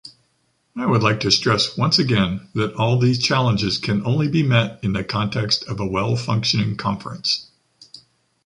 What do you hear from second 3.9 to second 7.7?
only be met in the context of a well-functioning Conference.